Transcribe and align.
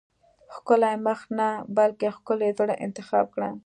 ښکلی 0.55 0.95
مخ 1.05 1.19
نه 1.37 1.47
بلکې 1.77 2.07
ښکلي 2.15 2.49
زړه 2.57 2.75
انتخاب 2.85 3.25
کړه. 3.35 3.49